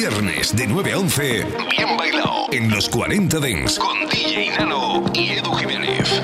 [0.00, 1.22] Viernes de 9 a 11,
[1.76, 6.22] bien bailado en los 40 Dents con DJ Nano y Edu Jiménez.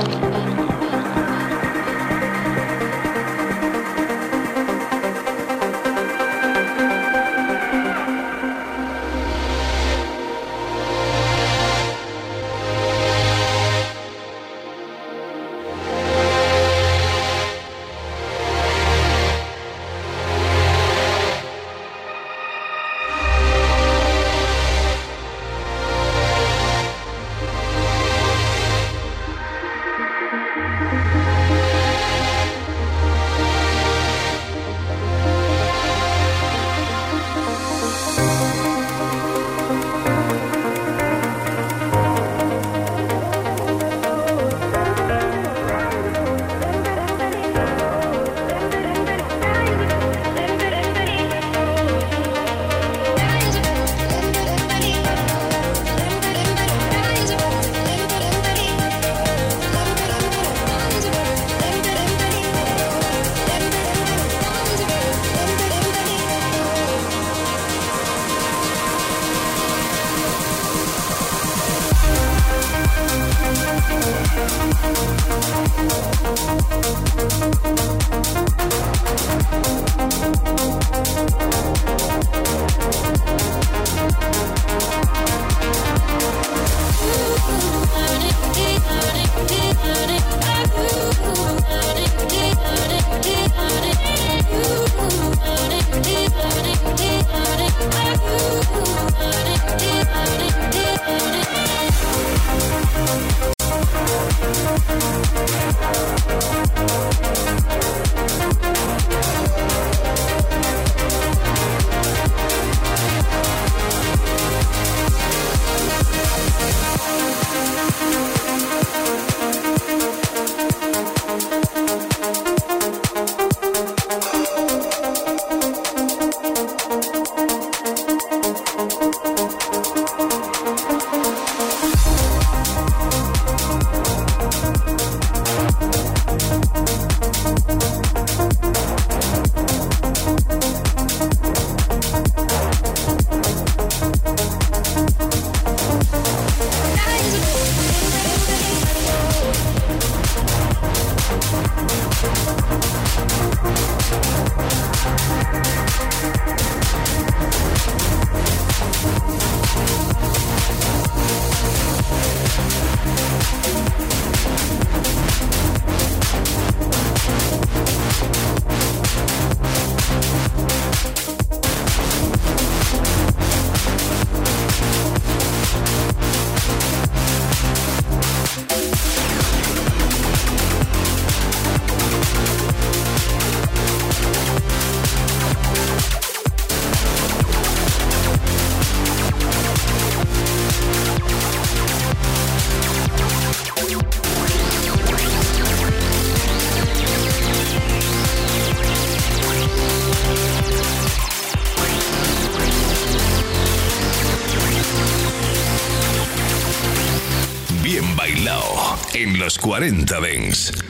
[209.78, 210.85] 40 Dents.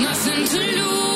[0.00, 1.15] Nothing to lose.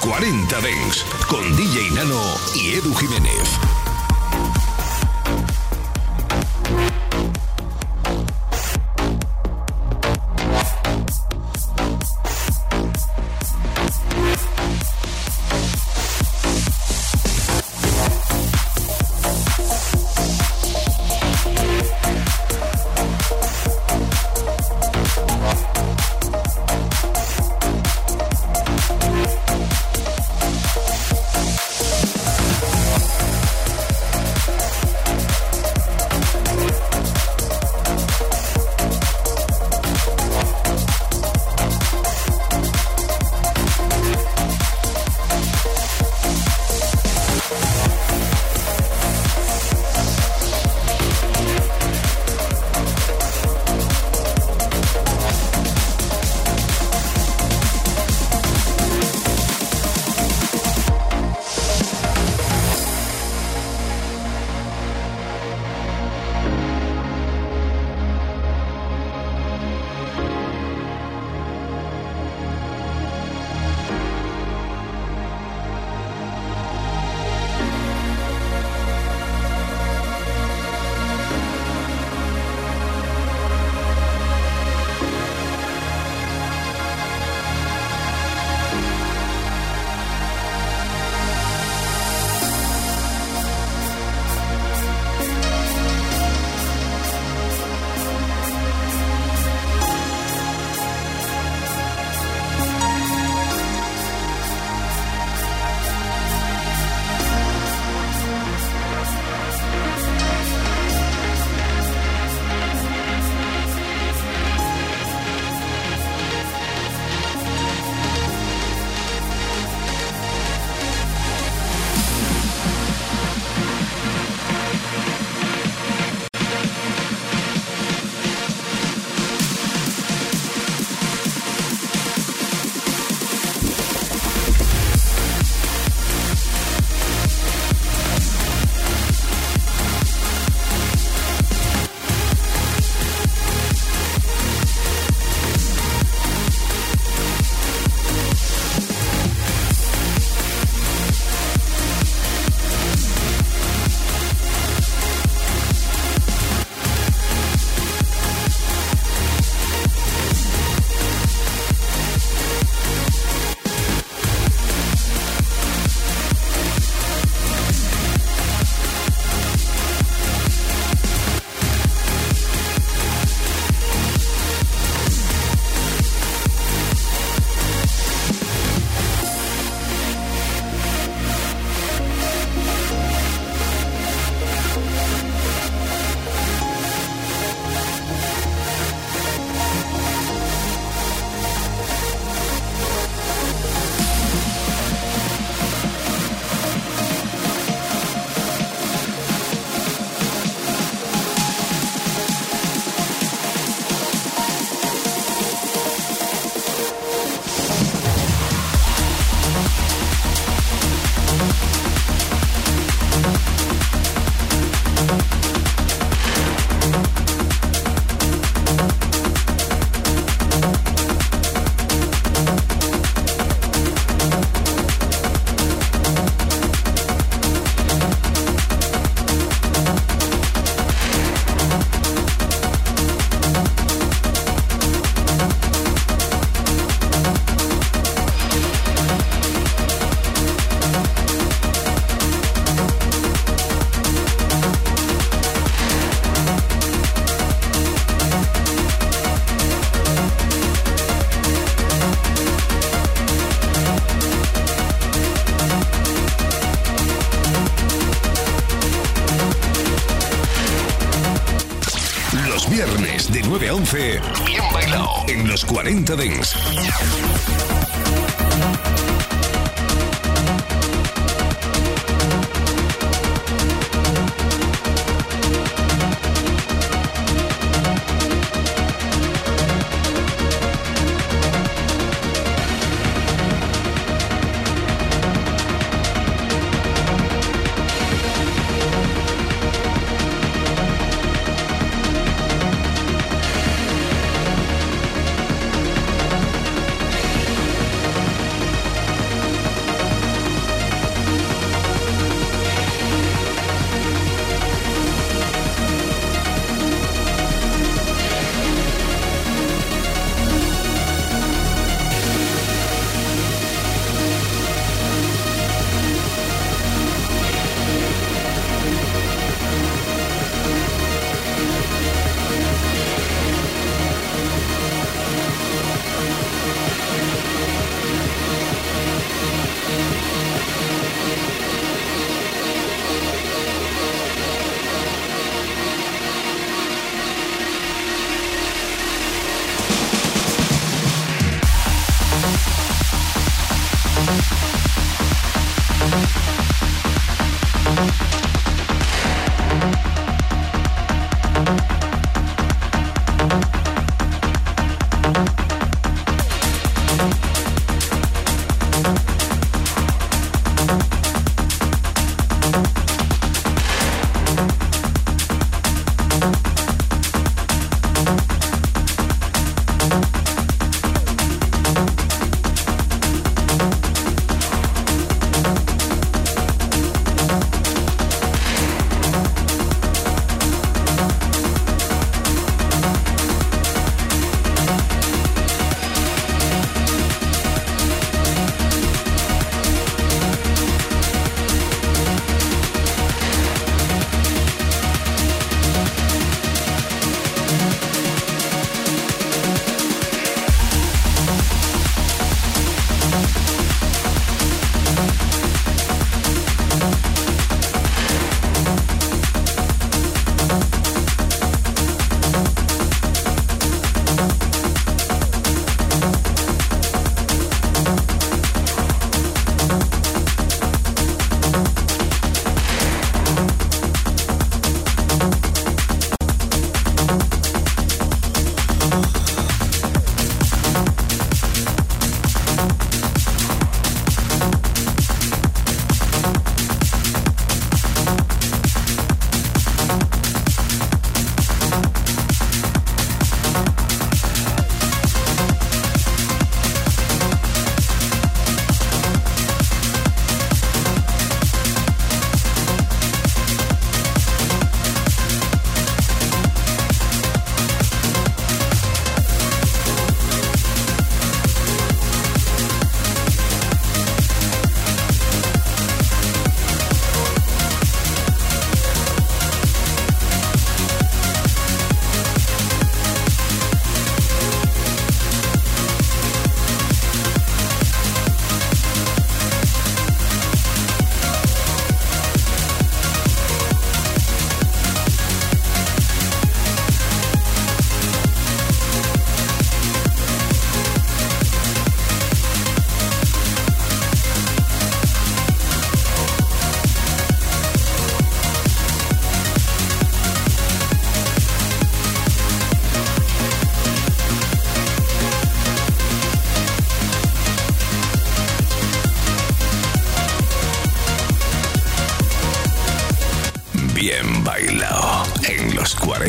[0.00, 2.20] 40 Dens con DJ Nano
[2.54, 3.67] y Edu Jiménez.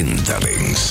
[0.01, 0.88] 40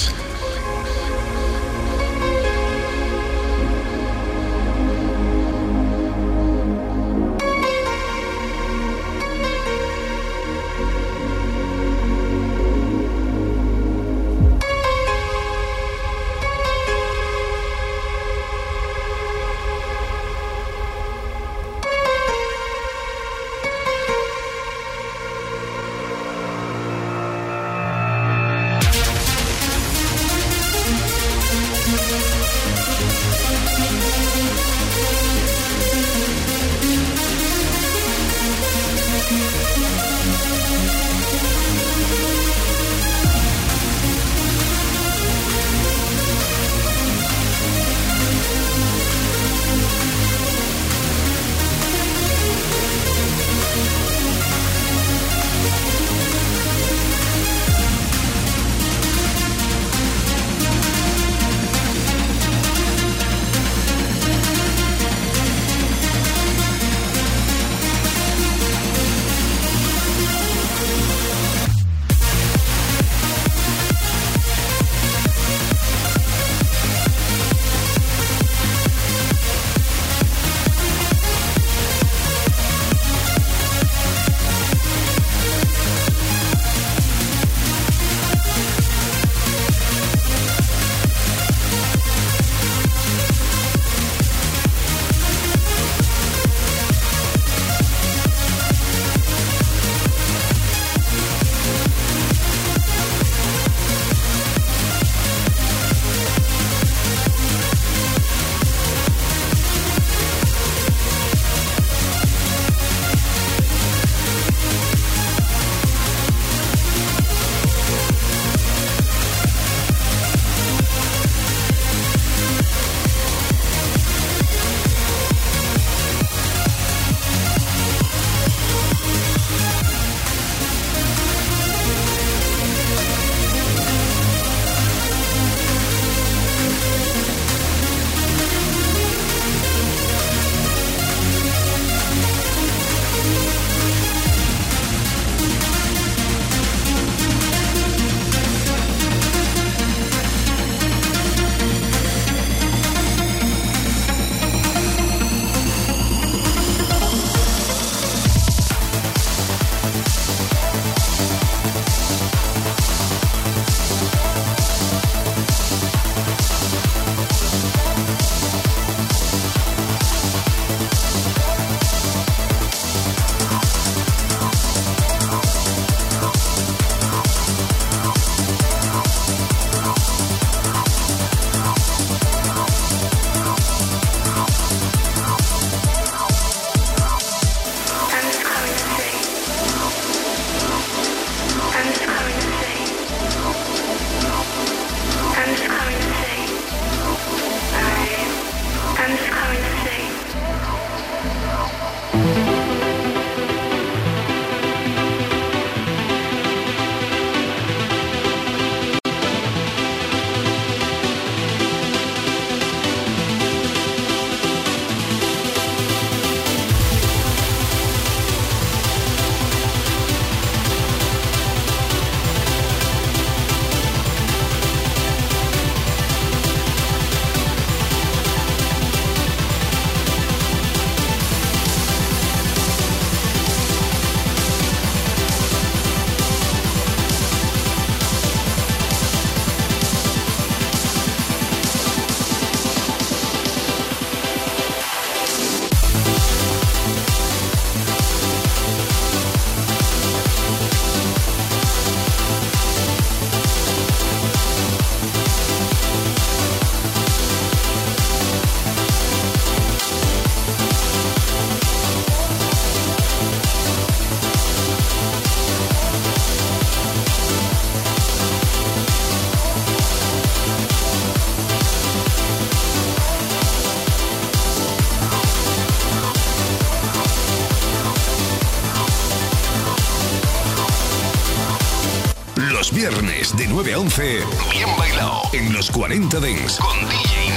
[283.88, 284.18] 11,
[284.52, 287.27] bien bailado en los 40 Dents con DJ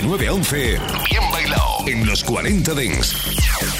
[0.00, 0.56] de 9 a 11,
[1.10, 3.79] bien bailado en los 40 Dings.